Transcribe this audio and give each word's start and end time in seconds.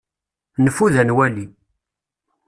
Neffud 0.63 0.93
ad 1.01 1.05
nwali. 1.09 1.45